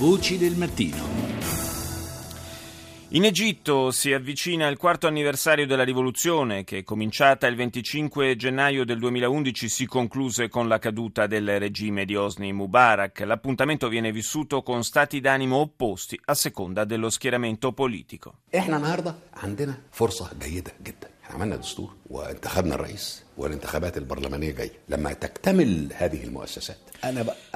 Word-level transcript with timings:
Voci 0.00 0.38
del 0.38 0.56
mattino. 0.56 1.26
In 3.10 3.24
Egitto 3.24 3.92
si 3.92 4.12
avvicina 4.12 4.66
il 4.66 4.76
quarto 4.76 5.06
anniversario 5.06 5.64
della 5.64 5.84
rivoluzione 5.84 6.64
che, 6.64 6.82
cominciata 6.82 7.46
il 7.46 7.54
25 7.54 8.34
gennaio 8.36 8.84
del 8.84 8.98
2011, 8.98 9.68
si 9.68 9.86
concluse 9.86 10.48
con 10.48 10.66
la 10.66 10.78
caduta 10.78 11.26
del 11.26 11.58
regime 11.60 12.04
di 12.04 12.16
Osni 12.16 12.52
Mubarak. 12.52 13.20
L'appuntamento 13.20 13.88
viene 13.88 14.10
vissuto 14.10 14.62
con 14.62 14.82
stati 14.82 15.20
d'animo 15.20 15.58
opposti 15.58 16.20
a 16.24 16.34
seconda 16.34 16.84
dello 16.84 17.08
schieramento 17.08 17.72
politico. 17.72 18.34
احنا 18.54 18.76
النهارده 18.76 19.14
عندنا 19.34 19.78
فرصه 19.92 20.30
جيده 20.40 20.72
جدا 20.82 21.08
عملنا 21.30 21.56
دستور 21.56 21.94
وانتخبنا 22.10 22.74
الرئيس 22.74 23.24
والانتخابات 23.36 23.96
البرلمانيه 23.96 24.50
جايه 24.52 24.72
لما 24.88 25.12
تكتمل 25.12 25.88
هذه 25.96 26.24
المؤسسات 26.24 26.76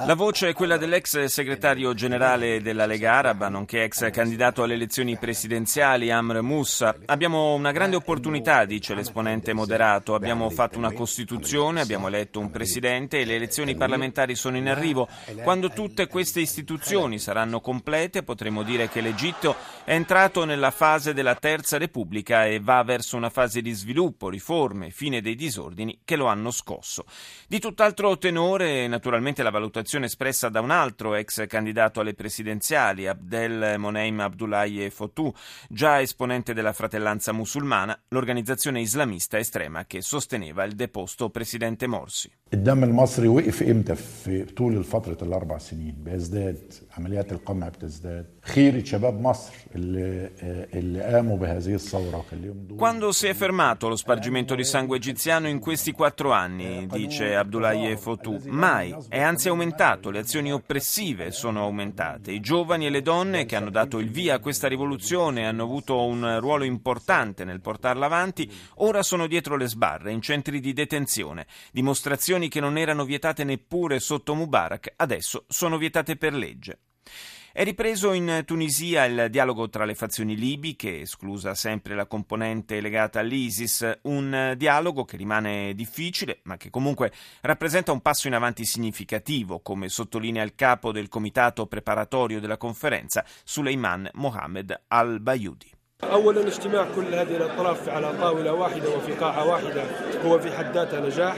La 0.05 0.13
voce 0.13 0.49
è 0.49 0.53
quella 0.53 0.77
dell'ex 0.77 1.25
segretario 1.25 1.93
generale 1.93 2.61
della 2.61 2.85
Lega 2.85 3.13
Araba, 3.13 3.49
nonché 3.49 3.83
ex 3.83 4.09
candidato 4.11 4.63
alle 4.63 4.75
elezioni 4.75 5.17
presidenziali 5.17 6.11
Amr 6.11 6.41
Moussa. 6.41 6.95
Abbiamo 7.05 7.53
una 7.55 7.71
grande 7.71 7.95
opportunità, 7.95 8.63
dice 8.65 8.93
l'esponente 8.93 9.51
moderato. 9.53 10.13
Abbiamo 10.13 10.49
fatto 10.51 10.77
una 10.77 10.93
Costituzione, 10.93 11.81
abbiamo 11.81 12.07
eletto 12.07 12.39
un 12.39 12.51
presidente 12.51 13.19
e 13.19 13.25
le 13.25 13.35
elezioni 13.35 13.75
parlamentari 13.75 14.35
sono 14.35 14.57
in 14.57 14.69
arrivo. 14.69 15.09
Quando 15.41 15.69
tutte 15.69 16.07
queste 16.07 16.39
istituzioni 16.39 17.19
saranno 17.19 17.59
complete 17.59 18.23
potremo 18.23 18.63
dire 18.63 18.89
che 18.89 19.01
l'Egitto 19.01 19.55
è 19.83 19.93
entrato 19.93 20.45
nella 20.45 20.71
fase 20.71 21.13
della 21.13 21.35
Terza 21.35 21.77
Repubblica 21.77 22.45
e 22.45 22.59
va 22.59 22.83
verso 22.83 23.17
una 23.17 23.29
fase 23.29 23.61
di 23.61 23.71
sviluppo, 23.71 24.29
riforme, 24.29 24.91
fine 24.91 25.19
dei 25.19 25.35
disordini 25.35 25.64
che 26.03 26.15
lo 26.15 26.27
hanno 26.27 26.51
scosso. 26.51 27.05
Di 27.47 27.59
tutt'altro 27.59 28.17
tenore, 28.17 28.87
naturalmente, 28.87 29.43
la 29.43 29.49
valutazione 29.49 30.05
espressa 30.05 30.49
da 30.49 30.61
un 30.61 30.71
altro 30.71 31.15
ex 31.15 31.47
candidato 31.47 31.99
alle 31.99 32.13
presidenziali, 32.13 33.07
Abdel 33.07 33.79
Moneim 33.79 34.19
Abdullahi 34.19 34.89
Fotou, 34.89 35.33
già 35.69 36.01
esponente 36.01 36.53
della 36.53 36.73
fratellanza 36.73 37.31
musulmana, 37.31 37.99
l'organizzazione 38.09 38.81
islamista 38.81 39.37
estrema 39.37 39.85
che 39.85 40.01
sosteneva 40.01 40.63
il 40.63 40.73
deposto 40.73 41.29
presidente 41.29 41.87
Morsi. 41.87 42.31
الدم 42.53 42.83
المصري 42.83 43.27
وقف 43.27 43.63
امتى 43.63 43.95
في 43.95 44.43
طول 44.43 44.83
فترة 44.83 45.17
الأربع 45.21 45.57
سنين 45.57 45.95
بيزداد 45.97 46.73
عمليات 46.97 47.31
القمع 47.31 47.69
بتزداد 47.69 48.25
خيرة 48.41 48.83
شباب 48.83 49.21
مصر 49.21 49.53
اللي, 49.75 50.29
اللي 50.73 51.01
قاموا 51.01 51.37
بهذه 51.37 51.73
الثورة 51.73 52.17
وخليهم 52.17 52.65
دول 52.67 52.77
Quando 52.77 53.11
si 53.13 53.27
è 53.27 53.33
fermato 53.33 53.87
lo 53.87 53.95
spargimento 53.95 54.55
di 54.55 54.65
sangue 54.65 54.97
egiziano 54.97 55.47
in 55.47 55.54
questi 55.58 55.92
quattro 55.92 56.32
anni, 56.32 56.86
dice 56.86 57.34
Abdoulaye 57.34 57.96
Fotou? 57.96 58.40
Mai, 58.46 58.94
è 59.08 59.20
anzi 59.20 59.48
aumentato, 59.48 60.10
le 60.10 60.20
azioni 60.20 60.52
oppressive 60.52 61.30
sono 61.30 61.62
aumentate, 61.62 62.32
i 62.32 62.40
giovani 62.40 62.86
e 62.86 62.90
le 62.90 63.02
donne 63.02 63.44
che 63.44 63.56
hanno 63.56 63.70
dato 63.70 63.98
il 63.98 64.10
via 64.10 64.34
a 64.34 64.38
questa 64.38 64.68
rivoluzione 64.68 65.46
hanno 65.46 65.64
avuto 65.64 66.04
un 66.04 66.38
ruolo 66.40 66.64
importante 66.64 67.44
nel 67.44 67.60
portarla 67.60 68.06
avanti, 68.06 68.50
ora 68.76 69.02
sono 69.02 69.26
dietro 69.26 69.56
le 69.56 69.68
sbarre, 69.68 70.12
in 70.12 70.22
centri 70.22 70.60
di 70.60 70.72
detenzione, 70.72 71.46
dimostrazioni 71.72 72.48
che 72.48 72.60
non 72.60 72.78
erano 72.78 73.04
vietate 73.04 73.44
neppure 73.44 74.00
sotto 74.00 74.34
Mubarak, 74.34 74.92
adesso 74.96 75.44
sono 75.48 75.78
vietate 75.78 76.16
per 76.16 76.34
legge. 76.34 76.78
È 77.56 77.64
ripreso 77.64 78.12
in 78.12 78.42
Tunisia 78.44 79.06
il 79.06 79.28
dialogo 79.30 79.70
tra 79.70 79.86
le 79.86 79.94
fazioni 79.94 80.36
libiche, 80.36 81.00
esclusa 81.00 81.54
sempre 81.54 81.94
la 81.94 82.04
componente 82.04 82.82
legata 82.82 83.20
all'ISIS, 83.20 84.00
un 84.02 84.52
dialogo 84.58 85.06
che 85.06 85.16
rimane 85.16 85.72
difficile, 85.72 86.40
ma 86.42 86.58
che 86.58 86.68
comunque 86.68 87.10
rappresenta 87.40 87.92
un 87.92 88.02
passo 88.02 88.26
in 88.26 88.34
avanti 88.34 88.66
significativo, 88.66 89.60
come 89.60 89.88
sottolinea 89.88 90.42
il 90.42 90.54
capo 90.54 90.92
del 90.92 91.08
comitato 91.08 91.64
preparatorio 91.64 92.40
della 92.40 92.58
conferenza, 92.58 93.24
Suleiman 93.42 94.10
Mohamed 94.12 94.78
al-Bayudi. 94.88 95.75
اولا 96.03 96.47
اجتماع 96.47 96.87
كل 96.95 97.15
هذه 97.15 97.35
الاطراف 97.35 97.89
على 97.89 98.13
طاوله 98.13 98.53
واحده 98.53 98.89
وفي 98.89 99.13
قاعه 99.13 99.47
واحده 99.47 99.83
هو 100.25 100.39
في 100.39 100.51
حد 100.51 100.73
ذاته 100.73 100.99
نجاح 100.99 101.35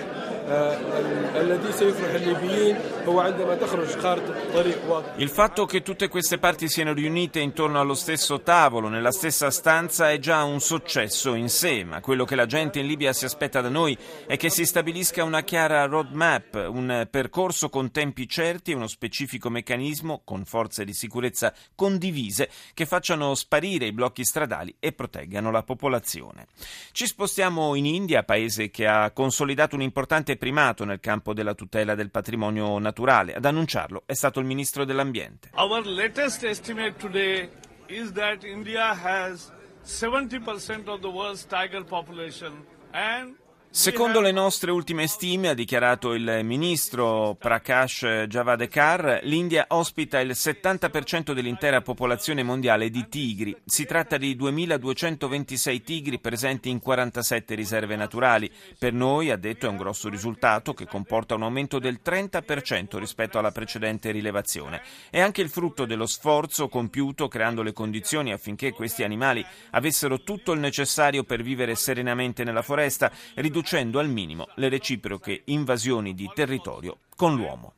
الذي 1.36 1.72
سيفرح 1.72 2.14
الليبيين 2.14 2.78
هو 3.06 3.20
عندما 3.20 3.56
تخرج 3.56 3.88
خارطه 3.88 4.54
طريق 4.54 4.90
واضح 4.90 5.14
Il 5.18 5.30
fatto 5.30 5.66
che 5.66 5.82
tutte 5.82 6.08
queste 6.10 6.38
parti 6.38 6.68
siano 6.68 6.94
riunite 6.94 7.40
intorno 7.40 7.80
allo 7.80 7.94
stesso 7.94 8.42
tavolo, 8.42 8.90
nella 8.90 9.12
stessa 9.12 9.52
stanza, 9.52 10.12
è 10.12 10.20
già 10.20 10.44
un 10.44 10.60
successo 10.60 11.34
in 11.36 11.50
sé, 11.50 11.84
ma 11.84 12.02
quello 12.02 12.26
che 12.26 12.36
la 12.36 12.46
gente 12.46 12.80
in 12.80 12.88
Libia 12.88 13.14
si 13.14 13.26
aspetta 13.26 13.62
da 13.62 13.70
noi 13.70 13.98
è 14.26 14.36
che 14.38 14.50
si 14.50 14.66
stabilisca 14.66 15.24
una 15.24 15.44
chiara 15.44 15.86
roadmap, 15.86 16.68
un 16.70 17.08
percorso 17.10 17.70
con 17.70 17.92
tempi 17.92 18.28
certi 18.28 18.72
e 18.72 18.76
uno 18.76 18.88
specifico 18.88 19.50
meccanismo 19.50 20.22
con 20.26 20.44
forze 20.46 20.84
di 20.84 20.94
sicurezza 20.94 21.54
condivise 21.76 22.50
che 22.74 22.86
facciano 22.86 23.34
sparire 23.36 23.86
i 23.86 23.94
blocchi 23.94 24.26
stradali 24.49 24.75
e 24.81 24.93
proteggano 24.93 25.51
la 25.51 25.63
popolazione. 25.63 26.47
Ci 26.93 27.07
spostiamo 27.07 27.75
in 27.75 27.85
India, 27.85 28.23
paese 28.23 28.71
che 28.71 28.87
ha 28.87 29.11
consolidato 29.11 29.75
un 29.75 29.83
importante 29.83 30.37
primato 30.37 30.85
nel 30.85 31.01
campo 31.01 31.35
della 31.35 31.55
tutela 31.55 31.95
del 31.95 32.11
patrimonio 32.11 32.79
naturale. 32.79 33.35
Ad 33.35 33.45
annunciarlo 33.45 34.03
è 34.07 34.15
stato 34.15 34.41
il 34.41 34.47
ministro 34.47 34.85
dell'Ambiente. 34.85 35.51
Our 35.55 35.87
latest 35.87 36.43
estimate 36.45 36.95
today 36.97 37.49
is 37.87 38.13
that 38.13 38.43
India 38.43 38.95
has 38.95 39.53
70% 39.85 40.89
of 40.89 41.01
the 41.01 41.09
world's 41.09 41.47
tiger 41.47 41.85
population 41.85 42.65
and 42.93 43.37
Secondo 43.71 44.21
le 44.21 44.33
nostre 44.33 44.71
ultime 44.71 45.07
stime, 45.07 45.51
ha 45.51 45.55
dichiarato 45.55 46.15
il 46.15 46.41
ministro 46.43 47.37
Prakash 47.39 48.25
Javadekar, 48.27 49.21
l'India 49.25 49.67
ospita 49.69 50.19
il 50.21 50.31
70% 50.31 51.33
dell'intera 51.33 51.83
popolazione 51.83 52.43
mondiale 52.43 52.89
di 52.89 53.09
tigri. 53.11 53.55
Si 53.67 53.85
tratta 53.85 54.17
di 54.17 54.35
2226 54.35 55.83
tigri 55.83 56.19
presenti 56.19 56.71
in 56.71 56.81
47 56.81 57.55
riserve 57.55 57.95
naturali. 57.95 58.51
Per 58.79 58.95
noi, 58.95 59.31
ha 59.31 59.37
detto, 59.37 59.67
è 59.67 59.69
un 59.69 59.77
grosso 59.77 60.09
risultato 60.09 60.73
che 60.73 60.87
comporta 60.87 61.35
un 61.35 61.43
aumento 61.43 61.79
del 61.79 62.01
30% 62.03 62.97
rispetto 62.97 63.39
alla 63.39 63.53
precedente 63.53 64.11
rilevazione. 64.11 64.81
È 65.11 65.21
anche 65.21 65.43
il 65.43 65.51
frutto 65.51 65.85
dello 65.85 66.07
sforzo 66.07 66.69
compiuto 66.69 67.29
creando 67.29 67.63
le 67.63 67.75
condizioni 67.75 68.33
affinché 68.33 68.73
questi 68.73 69.05
animali 69.05 69.45
avessero 69.73 70.23
tutto 70.23 70.53
il 70.53 70.59
necessario 70.59 71.23
per 71.23 71.43
vivere 71.43 71.75
serenamente 71.75 72.45
nella 72.45 72.63
foresta, 72.63 73.13
riducendo 73.35 73.67
al 73.99 74.09
minimo 74.09 74.49
le 74.55 74.69
reciproche 74.69 75.43
invasioni 75.47 76.15
di 76.15 76.31
territorio 76.35 77.01
con 77.15 77.37
l'uomo. 77.37 77.75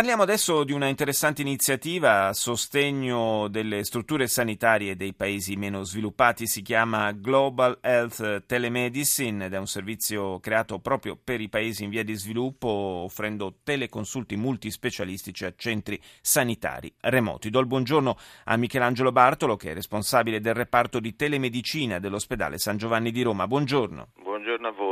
Parliamo 0.00 0.22
adesso 0.22 0.64
di 0.64 0.72
una 0.72 0.88
interessante 0.88 1.42
iniziativa 1.42 2.28
a 2.28 2.32
sostegno 2.32 3.48
delle 3.48 3.84
strutture 3.84 4.28
sanitarie 4.28 4.96
dei 4.96 5.12
paesi 5.12 5.56
meno 5.56 5.82
sviluppati, 5.82 6.46
si 6.46 6.62
chiama 6.62 7.12
Global 7.12 7.76
Health 7.82 8.46
Telemedicine 8.46 9.44
ed 9.44 9.52
è 9.52 9.58
un 9.58 9.66
servizio 9.66 10.40
creato 10.40 10.78
proprio 10.78 11.18
per 11.22 11.42
i 11.42 11.50
paesi 11.50 11.84
in 11.84 11.90
via 11.90 12.02
di 12.02 12.14
sviluppo, 12.14 12.68
offrendo 12.68 13.56
teleconsulti 13.62 14.36
multispecialistici 14.36 15.44
a 15.44 15.52
centri 15.54 16.00
sanitari 16.22 16.90
remoti. 17.00 17.50
Do 17.50 17.60
il 17.60 17.66
buongiorno 17.66 18.16
a 18.44 18.56
Michelangelo 18.56 19.12
Bartolo, 19.12 19.56
che 19.56 19.72
è 19.72 19.74
responsabile 19.74 20.40
del 20.40 20.54
reparto 20.54 20.98
di 20.98 21.14
telemedicina 21.14 21.98
dell'ospedale 21.98 22.56
San 22.56 22.78
Giovanni 22.78 23.10
di 23.10 23.20
Roma. 23.20 23.46
Buongiorno. 23.46 24.12
Buongiorno 24.22 24.66
a 24.66 24.72
voi. 24.72 24.89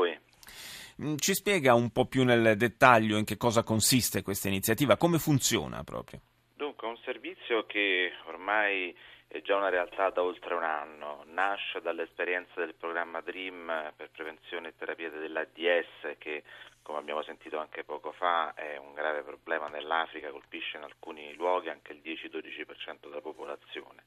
Ci 0.98 1.32
spiega 1.34 1.74
un 1.74 1.90
po' 1.90 2.06
più 2.06 2.24
nel 2.24 2.56
dettaglio 2.56 3.18
in 3.18 3.24
che 3.24 3.36
cosa 3.36 3.62
consiste 3.62 4.22
questa 4.22 4.48
iniziativa, 4.48 4.96
come 4.96 5.18
funziona 5.18 5.84
proprio? 5.84 6.20
Dunque, 6.56 6.88
un 6.88 6.96
servizio 7.04 7.66
che 7.66 8.10
ormai 8.26 8.92
è 9.28 9.40
già 9.40 9.54
una 9.54 9.68
realtà 9.68 10.10
da 10.10 10.24
oltre 10.24 10.54
un 10.54 10.64
anno, 10.64 11.22
nasce 11.26 11.80
dall'esperienza 11.80 12.54
del 12.56 12.74
programma 12.74 13.20
DREAM 13.20 13.92
per 13.94 14.10
prevenzione 14.10 14.68
e 14.70 14.74
terapia 14.76 15.08
dell'ADS 15.08 16.16
che, 16.18 16.42
come 16.82 16.98
abbiamo 16.98 17.22
sentito 17.22 17.58
anche 17.58 17.84
poco 17.84 18.10
fa, 18.10 18.52
è 18.54 18.76
un 18.76 18.92
grave 18.92 19.22
problema 19.22 19.68
nell'Africa, 19.68 20.30
colpisce 20.30 20.78
in 20.78 20.82
alcuni 20.82 21.32
luoghi 21.34 21.68
anche 21.68 21.92
il 21.92 22.00
10-12% 22.02 23.02
della 23.02 23.20
popolazione 23.20 24.02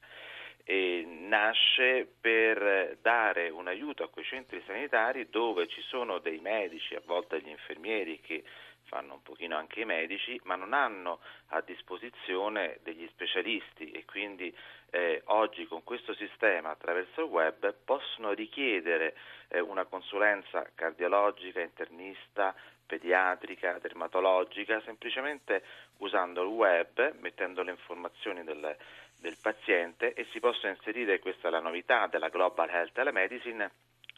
nasce 0.64 2.06
per 2.20 2.98
dare 3.00 3.48
un 3.48 3.66
aiuto 3.66 4.04
a 4.04 4.08
quei 4.08 4.24
centri 4.24 4.62
sanitari 4.66 5.28
dove 5.28 5.66
ci 5.66 5.80
sono 5.82 6.18
dei 6.18 6.38
medici, 6.38 6.94
a 6.94 7.02
volte 7.04 7.40
degli 7.40 7.50
infermieri 7.50 8.20
che 8.20 8.44
fanno 8.84 9.14
un 9.14 9.22
pochino 9.22 9.56
anche 9.56 9.80
i 9.80 9.84
medici, 9.84 10.38
ma 10.44 10.54
non 10.54 10.72
hanno 10.72 11.20
a 11.48 11.60
disposizione 11.62 12.78
degli 12.82 13.06
specialisti 13.08 13.90
e 13.90 14.04
quindi 14.04 14.54
eh, 14.90 15.22
oggi 15.26 15.66
con 15.66 15.82
questo 15.82 16.14
sistema 16.14 16.70
attraverso 16.70 17.22
il 17.22 17.30
web 17.30 17.74
possono 17.84 18.32
richiedere 18.32 19.14
eh, 19.52 19.60
una 19.60 19.84
consulenza 19.84 20.66
cardiologica, 20.74 21.60
internista, 21.60 22.54
pediatrica, 22.86 23.78
dermatologica, 23.78 24.80
semplicemente 24.84 25.62
usando 25.98 26.42
il 26.42 26.48
web, 26.48 27.14
mettendo 27.20 27.62
le 27.62 27.70
informazioni 27.72 28.44
del, 28.44 28.76
del 29.18 29.36
paziente 29.40 30.14
e 30.14 30.26
si 30.32 30.40
possono 30.40 30.72
inserire, 30.72 31.18
questa 31.18 31.48
è 31.48 31.50
la 31.50 31.60
novità 31.60 32.06
della 32.06 32.28
Global 32.28 32.68
Health 32.68 32.92
Telemedicine, 32.92 33.70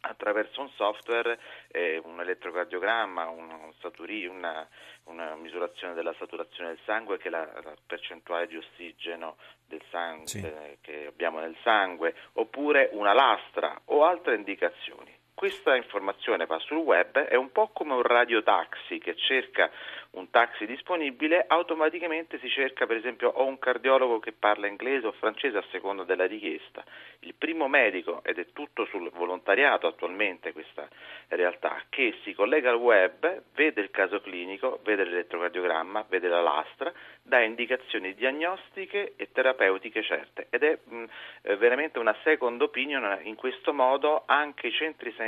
attraverso 0.07 0.61
un 0.61 0.69
software, 0.71 1.39
eh, 1.69 2.01
un 2.05 2.21
elettrocardiogramma, 2.21 3.29
un, 3.29 3.51
un 3.51 3.73
saturi, 3.81 4.27
una, 4.27 4.69
una, 5.05 5.35
misurazione 5.35 5.95
della 5.95 6.15
saturazione 6.19 6.71
del 6.71 6.81
sangue 6.85 7.17
che 7.17 7.29
è 7.29 7.31
la, 7.31 7.49
la 7.63 7.75
percentuale 7.87 8.47
di 8.47 8.57
ossigeno 8.57 9.37
del 9.67 9.83
sangue 9.91 10.27
sì. 10.27 10.43
che 10.83 11.07
abbiamo 11.07 11.41
nel 11.41 11.57
sangue, 11.63 12.15
oppure 12.35 12.91
una 12.93 13.15
lastra 13.15 13.81
o 13.87 14.05
altre 14.05 14.35
indicazioni. 14.35 15.23
Questa 15.35 15.75
informazione 15.75 16.47
va 16.47 16.61
sul 16.61 16.77
web, 16.77 17.19
è 17.19 17.35
un 17.35 17.51
po' 17.51 17.69
come 17.73 17.93
un 17.93 18.03
radiotaxi 18.03 18.99
che 18.99 19.17
cerca 19.17 19.69
un 20.13 20.31
taxi 20.31 20.65
disponibile, 20.65 21.45
automaticamente 21.49 22.39
si 22.39 22.49
cerca 22.49 22.87
per 22.87 22.97
esempio 22.97 23.31
o 23.31 23.45
un 23.45 23.59
cardiologo 23.59 24.21
che 24.21 24.31
parla 24.31 24.69
inglese 24.69 25.09
o 25.09 25.13
francese 25.13 25.59
a 25.59 25.65
seconda 25.73 26.05
della 26.05 26.27
richiesta. 26.27 26.85
Il 27.21 27.35
primo 27.35 27.67
medico, 27.67 28.23
ed 28.23 28.39
è 28.39 28.47
tutto 28.53 28.85
sul 28.87 29.11
volontariato 29.11 29.89
attualmente 29.89 30.53
questa 30.53 30.89
realtà, 31.29 31.83
che 31.89 32.17
si 32.23 32.33
collega 32.33 32.71
al 32.71 32.77
web, 32.77 33.43
vede 33.55 33.81
il 33.81 33.91
caso 33.91 34.21
clinico, 34.21 34.79
vede 34.85 35.03
l'elettrocardiogramma, 35.03 36.07
vede 36.09 36.29
la 36.29 36.43
lastra, 36.43 36.93
dà 37.21 37.41
indicazioni 37.41 38.15
diagnostiche 38.15 39.15
e 39.17 39.33
terapeutiche 39.33 40.03
certe 40.05 40.47
ed 40.51 40.63
è 40.63 40.79
mh, 40.85 41.05
eh, 41.43 41.57
veramente 41.57 41.99
una 41.99 42.17
second 42.23 42.63
opinion, 42.63 43.19
in 43.25 43.35
questo 43.35 43.73
modo 43.73 44.23
anche 44.27 44.69
i 44.69 44.73
centri 44.73 45.11
sanitari 45.11 45.23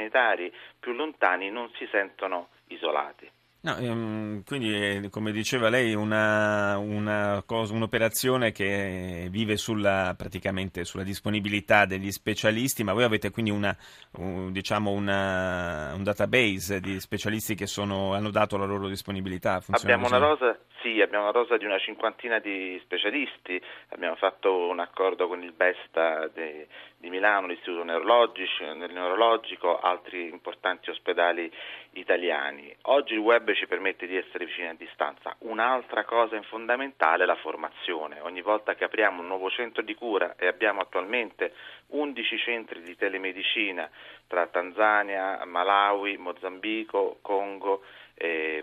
più 0.78 0.92
lontani 0.92 1.50
non 1.50 1.70
si 1.76 1.88
sentono 1.90 2.48
isolati. 2.68 3.30
No, 3.66 3.76
ehm, 3.78 4.44
quindi, 4.44 5.08
come 5.10 5.32
diceva 5.32 5.68
lei, 5.68 5.92
una, 5.92 6.78
una 6.78 7.42
cosa, 7.44 7.74
un'operazione 7.74 8.52
che 8.52 9.26
vive 9.28 9.56
sulla, 9.56 10.14
praticamente 10.16 10.84
sulla 10.84 11.02
disponibilità 11.02 11.84
degli 11.84 12.12
specialisti, 12.12 12.84
ma 12.84 12.92
voi 12.92 13.02
avete 13.02 13.32
quindi 13.32 13.50
una, 13.50 13.76
un, 14.18 14.52
diciamo 14.52 14.92
una, 14.92 15.92
un 15.96 16.04
database 16.04 16.78
di 16.78 17.00
specialisti 17.00 17.56
che 17.56 17.66
sono, 17.66 18.14
hanno 18.14 18.30
dato 18.30 18.56
la 18.56 18.66
loro 18.66 18.86
disponibilità? 18.86 19.60
Abbiamo 19.70 20.04
così? 20.04 20.14
una 20.14 20.24
rosa 20.24 20.58
sì, 20.86 21.00
abbiamo 21.00 21.24
una 21.24 21.32
rosa 21.32 21.56
di 21.56 21.64
una 21.64 21.80
cinquantina 21.80 22.38
di 22.38 22.78
specialisti, 22.84 23.60
abbiamo 23.88 24.14
fatto 24.14 24.68
un 24.68 24.78
accordo 24.78 25.26
con 25.26 25.42
il 25.42 25.50
BESTA 25.50 26.28
di, 26.28 26.64
di 26.96 27.10
Milano, 27.10 27.48
l'Istituto 27.48 27.82
Neurologico, 27.82 29.80
altri 29.80 30.28
importanti 30.28 30.90
ospedali 30.90 31.50
italiani. 31.94 32.72
Oggi 32.82 33.14
il 33.14 33.18
web 33.18 33.52
ci 33.54 33.66
permette 33.66 34.06
di 34.06 34.16
essere 34.16 34.44
vicini 34.44 34.68
a 34.68 34.74
distanza. 34.74 35.34
Un'altra 35.40 36.04
cosa 36.04 36.40
fondamentale 36.42 37.24
è 37.24 37.26
la 37.26 37.34
formazione. 37.34 38.20
Ogni 38.20 38.42
volta 38.42 38.76
che 38.76 38.84
apriamo 38.84 39.22
un 39.22 39.26
nuovo 39.26 39.50
centro 39.50 39.82
di 39.82 39.94
cura 39.94 40.36
e 40.38 40.46
abbiamo 40.46 40.82
attualmente 40.82 41.52
11 41.88 42.38
centri 42.38 42.82
di 42.82 42.94
telemedicina 42.96 43.90
tra 44.28 44.46
Tanzania, 44.46 45.44
Malawi, 45.44 46.16
Mozambico, 46.16 47.18
Congo 47.22 47.82
e, 48.14 48.62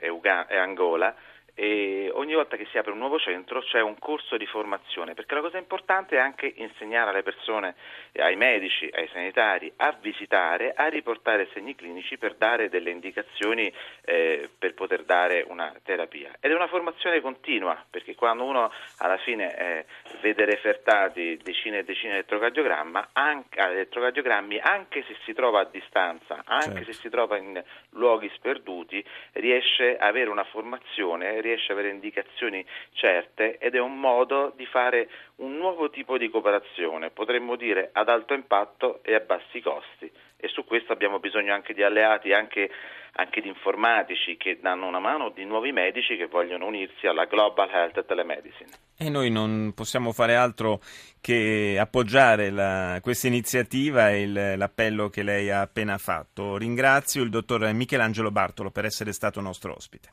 e, 0.00 0.08
Uga- 0.08 0.46
e 0.46 0.56
Angola, 0.56 1.14
e 1.60 2.10
ogni 2.14 2.32
volta 2.32 2.56
che 2.56 2.66
si 2.70 2.78
apre 2.78 2.92
un 2.92 2.96
nuovo 2.96 3.18
centro 3.18 3.60
c'è 3.60 3.82
un 3.82 3.98
corso 3.98 4.38
di 4.38 4.46
formazione, 4.46 5.12
perché 5.12 5.34
la 5.34 5.42
cosa 5.42 5.58
importante 5.58 6.16
è 6.16 6.18
anche 6.18 6.50
insegnare 6.56 7.10
alle 7.10 7.22
persone, 7.22 7.74
ai 8.14 8.34
medici, 8.34 8.88
ai 8.90 9.06
sanitari 9.12 9.70
a 9.76 9.94
visitare, 10.00 10.72
a 10.74 10.86
riportare 10.86 11.50
segni 11.52 11.74
clinici 11.74 12.16
per 12.16 12.36
dare 12.36 12.70
delle 12.70 12.88
indicazioni 12.88 13.70
eh, 14.06 14.48
per 14.58 14.72
poter 14.72 15.02
dare 15.02 15.44
una 15.48 15.70
terapia. 15.84 16.34
Ed 16.40 16.50
è 16.50 16.54
una 16.54 16.66
formazione 16.66 17.20
continua, 17.20 17.84
perché 17.90 18.14
quando 18.14 18.44
uno 18.44 18.72
alla 18.96 19.18
fine 19.18 19.54
eh, 19.54 19.84
vede 20.22 20.46
refertati 20.46 21.38
decine 21.42 21.80
e 21.80 21.84
decine 21.84 22.12
di 22.12 22.18
elettrocardiogrammi, 22.20 24.60
anche 24.62 25.04
se 25.06 25.14
si 25.24 25.34
trova 25.34 25.60
a 25.60 25.68
distanza, 25.70 26.42
anche 26.46 26.76
certo. 26.76 26.84
se 26.84 26.92
si 26.94 27.10
trova 27.10 27.36
in 27.36 27.62
luoghi 27.90 28.30
sperduti, 28.34 29.04
riesce 29.32 29.98
a 29.98 30.06
avere 30.06 30.30
una 30.30 30.44
formazione 30.44 31.42
riesce 31.50 31.72
ad 31.72 31.78
avere 31.78 31.92
indicazioni 31.92 32.64
certe 32.92 33.58
ed 33.58 33.74
è 33.74 33.80
un 33.80 33.98
modo 33.98 34.52
di 34.56 34.66
fare 34.66 35.08
un 35.36 35.56
nuovo 35.56 35.90
tipo 35.90 36.18
di 36.18 36.28
cooperazione, 36.28 37.10
potremmo 37.10 37.56
dire 37.56 37.90
ad 37.92 38.08
alto 38.08 38.34
impatto 38.34 39.00
e 39.02 39.14
a 39.14 39.20
bassi 39.20 39.60
costi 39.60 40.10
e 40.40 40.48
su 40.48 40.64
questo 40.64 40.92
abbiamo 40.92 41.20
bisogno 41.20 41.52
anche 41.52 41.74
di 41.74 41.82
alleati, 41.82 42.32
anche, 42.32 42.70
anche 43.12 43.42
di 43.42 43.48
informatici 43.48 44.38
che 44.38 44.58
danno 44.60 44.86
una 44.86 44.98
mano, 44.98 45.28
di 45.30 45.44
nuovi 45.44 45.70
medici 45.70 46.16
che 46.16 46.26
vogliono 46.26 46.66
unirsi 46.66 47.06
alla 47.06 47.26
Global 47.26 47.68
Health 47.68 48.06
Telemedicine. 48.06 48.70
E 48.96 49.10
noi 49.10 49.30
non 49.30 49.72
possiamo 49.74 50.12
fare 50.12 50.36
altro 50.36 50.80
che 51.20 51.76
appoggiare 51.78 53.00
questa 53.02 53.26
iniziativa 53.26 54.10
e 54.10 54.22
il, 54.22 54.54
l'appello 54.56 55.08
che 55.08 55.22
lei 55.22 55.50
ha 55.50 55.60
appena 55.60 55.98
fatto. 55.98 56.56
Ringrazio 56.56 57.22
il 57.22 57.28
dottor 57.28 57.70
Michelangelo 57.72 58.30
Bartolo 58.30 58.70
per 58.70 58.86
essere 58.86 59.12
stato 59.12 59.40
nostro 59.40 59.74
ospite. 59.74 60.10